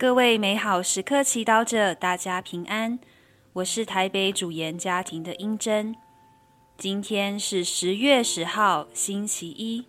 [0.00, 2.98] 各位美好时刻祈祷者，大家平安。
[3.52, 5.94] 我是台北主研家庭的英珍。
[6.78, 9.84] 今天是十月十号，星期一。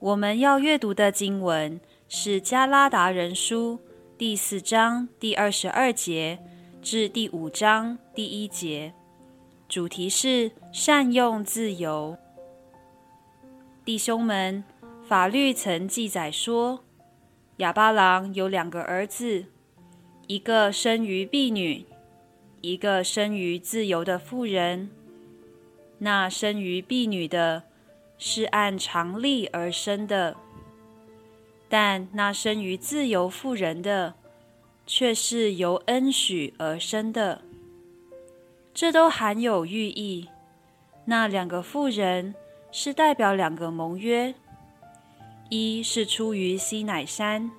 [0.00, 3.78] 我们要阅读的经文是《加拉达人书》
[4.18, 6.40] 第四章第二十二节
[6.82, 8.92] 至第五章第一节，
[9.68, 12.18] 主题是善用自由。
[13.84, 14.64] 弟兄们，
[15.06, 16.80] 法律曾记载说，
[17.58, 19.46] 亚巴郎有两个儿子，
[20.28, 21.84] 一个生于婢女，
[22.60, 24.90] 一个生于自由的妇人。
[25.98, 27.64] 那生于婢女的，
[28.16, 30.36] 是按常例而生的；
[31.68, 34.14] 但那生于自由妇人的，
[34.86, 37.42] 却是由恩许而生的。
[38.72, 40.28] 这都含有寓意。
[41.06, 42.36] 那两个妇人
[42.70, 44.32] 是代表两个盟约。
[45.50, 47.50] 一是出于西乃山，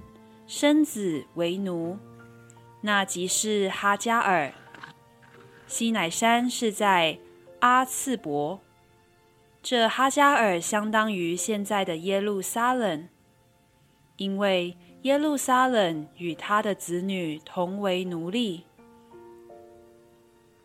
[0.45, 1.97] 生子为奴，
[2.81, 4.53] 那即是哈加尔。
[5.65, 7.17] 西乃山是在
[7.61, 8.59] 阿次伯，
[9.63, 13.09] 这哈加尔相当于现在的耶路撒冷，
[14.17, 18.65] 因为耶路撒冷与他的子女同为奴隶。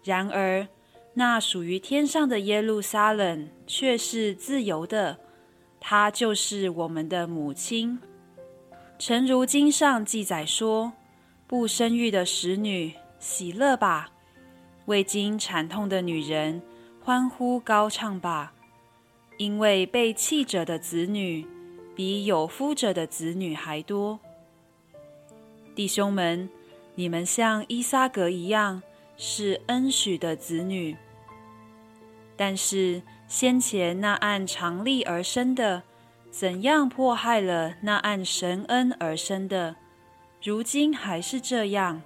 [0.02, 0.68] 然而，
[1.14, 5.20] 那属于天上的耶路撒冷却是自由的。
[5.86, 7.98] 她就是我们的母亲，
[8.98, 10.94] 诚如经上记载说
[11.46, 14.06] ：“不生育的使女，喜乐吧；
[14.86, 16.62] 未经产痛的女人，
[17.02, 18.54] 欢呼高唱吧。
[19.36, 21.46] 因为被弃者的子女，
[21.94, 24.18] 比有夫者的子女还多。”
[25.76, 26.48] 弟兄们，
[26.94, 28.82] 你们像伊撒格一样，
[29.18, 30.96] 是恩许的子女，
[32.38, 35.82] 但是，先前那按常例而生的，
[36.30, 39.76] 怎样迫害了那按神恩而生的？
[40.42, 42.02] 如今还是这样。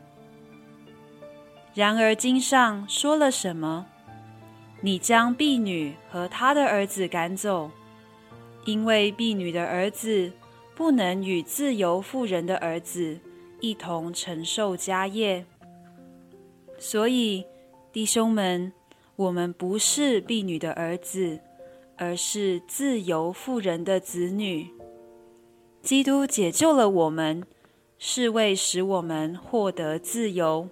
[1.75, 3.87] 然而经上说了什么？
[4.81, 7.71] 你将婢女和她的儿子赶走，
[8.65, 10.33] 因为婢女的儿子
[10.77, 13.19] 不能与自由妇人的儿子
[13.61, 15.45] 一同承受家业。
[16.79, 17.45] 所以，
[17.93, 18.73] 弟兄们。
[19.19, 21.41] 我们不是婢女的儿子，
[21.97, 24.71] 而是自由妇人的子女。
[25.83, 27.43] 基督解救了我们，
[27.99, 30.69] 是为使我们获得自由。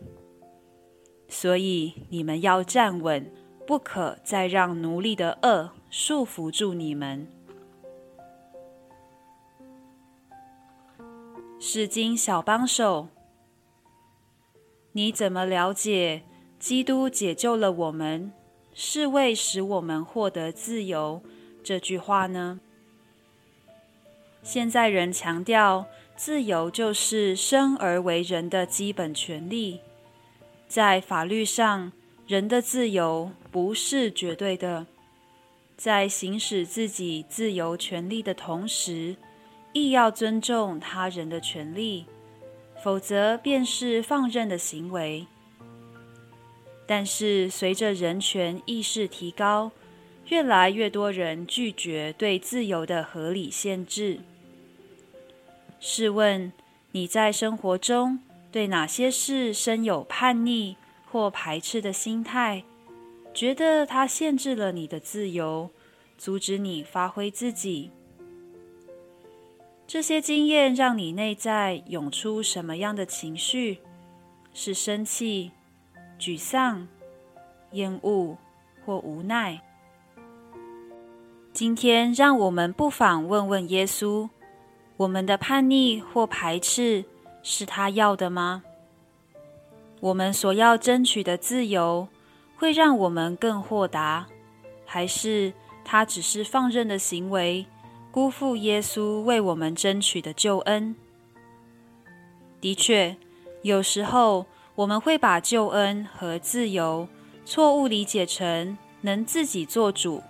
[1.27, 3.29] 所以你们要站稳，
[3.67, 7.27] 不可再让奴隶的恶束缚住你们。
[11.59, 13.09] 圣经小帮手，
[14.93, 16.23] 你怎么了解？
[16.59, 18.33] 基督解救了我们，
[18.75, 21.23] 是为使我们获得自由。
[21.63, 22.61] 这句话呢？
[24.43, 29.81] 现在人强调，自由就是生而为人的基本权利。
[30.69, 31.93] 在法律上，
[32.27, 34.87] 人的自由不是绝对的。
[35.77, 39.17] 在行使自己自由权利的同时，
[39.73, 42.07] 亦要尊重他人的权利，
[42.83, 45.27] 否则便是放任的行为。
[46.87, 49.73] 但是，随着人权意识提高，
[50.29, 54.21] 越来越多人拒绝对自由的合理限制。
[55.81, 56.53] 试问，
[56.93, 58.21] 你在生活中
[58.53, 60.77] 对哪些事深有叛逆
[61.11, 62.63] 或排斥的心态？
[63.35, 65.71] 觉得它限制了你的自由，
[66.17, 67.91] 阻止你发挥自己？
[69.87, 73.79] 这些经验让你内在涌出什么样的情绪？
[74.55, 75.51] 是生气？
[76.19, 76.89] 沮丧、
[77.73, 78.37] 厌恶
[78.85, 79.61] 或无奈。
[81.53, 84.29] 今天，让我们不妨问问耶稣：
[84.97, 87.05] 我们的叛逆或排斥
[87.43, 88.63] 是他要的吗？
[90.01, 92.09] 我们所要争取的自由
[92.57, 94.27] 会让我们更豁达，
[94.85, 95.53] 还是
[95.85, 97.67] 他只是放任的行为，
[98.11, 100.97] 辜负耶稣为我们争取的救恩？
[102.61, 103.15] 的确，
[103.61, 104.47] 有时候。
[104.77, 107.09] 我们会把救恩和自由
[107.47, 110.23] 错误理解成能自己做主，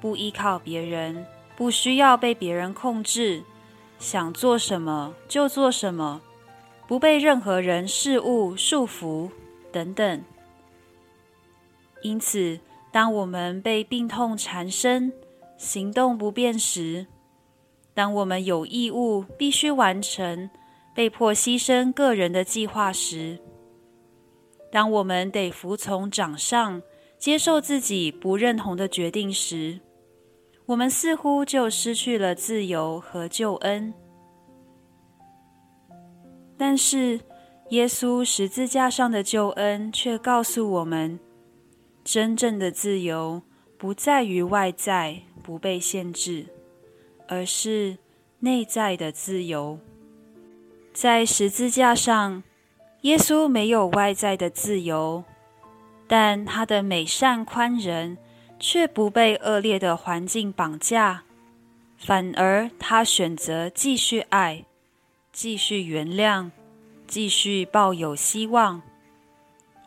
[0.00, 3.42] 不依靠别人，不需要被别人控制，
[3.98, 6.20] 想做什么就做什么，
[6.86, 9.28] 不被任何人事物束缚
[9.72, 10.22] 等等。
[12.02, 12.60] 因此，
[12.92, 15.12] 当我们被病痛缠身、
[15.56, 17.04] 行动不便时，
[17.94, 20.48] 当我们有义务必须完成、
[20.94, 23.40] 被迫牺牲个人的计划时，
[24.70, 26.82] 当我们得服从掌上，
[27.18, 29.80] 接受自己不认同的决定时，
[30.66, 33.92] 我们似乎就失去了自由和救恩。
[36.56, 37.20] 但是，
[37.70, 41.18] 耶稣十字架上的救恩却告诉我们，
[42.04, 43.42] 真正的自由
[43.76, 46.46] 不在于外在不被限制，
[47.26, 47.96] 而是
[48.40, 49.78] 内在的自由。
[50.92, 52.42] 在十字架上，
[53.02, 55.24] 耶稣没有外在的自由，
[56.06, 58.18] 但他的美善宽仁
[58.58, 61.22] 却不被恶劣的环境绑架，
[61.96, 64.64] 反而他选择继续爱，
[65.32, 66.50] 继续原谅。
[67.06, 68.82] 继续抱有希望，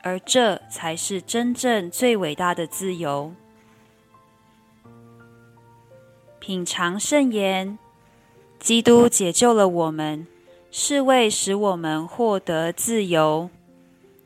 [0.02, 3.32] 而这才是真正最伟大的自由。
[6.40, 7.78] 品尝圣言，
[8.58, 10.26] 基督解救了我们，
[10.72, 13.50] 是为使我们获得自由。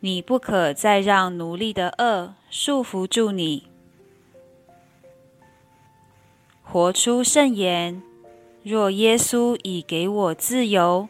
[0.02, 3.68] 你不可再让奴隶的恶束缚住你。
[6.62, 8.04] 活出圣言，
[8.62, 11.10] 若耶稣已给我自由。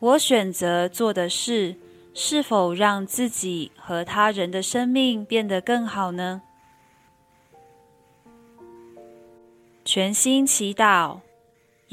[0.00, 1.76] 我选择做的事，
[2.12, 6.42] 是否让自己和他人的生命变得更好呢？
[9.84, 11.20] 全心祈祷，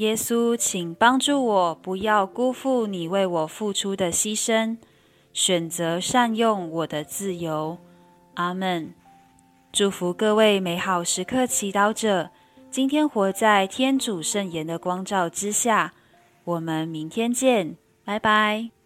[0.02, 4.76] 耶稣，请帮助我，不要辜负你为我付出的牺牲，
[5.32, 7.78] 选择善用我的自由。
[8.34, 8.92] 阿门。
[9.72, 12.30] 祝福各位美好时刻祈祷者，
[12.68, 15.92] 今天活在天主圣言的光照之下。
[16.42, 17.76] 我们明天见。
[18.04, 18.81] 拜拜。